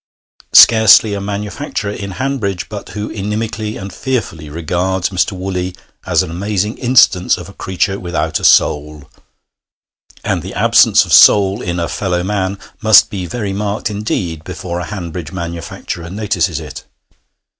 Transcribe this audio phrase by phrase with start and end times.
[0.53, 5.33] Scarcely a manufacturer in Hanbridge but who inimically and fearfully regards Mr.
[5.33, 5.75] Woolley
[6.07, 9.07] as an amazing instance of a creature without a soul;
[10.23, 14.79] and the absence of soul in a fellow man must be very marked indeed before
[14.79, 16.83] a Hanbridge manufacturer notices it.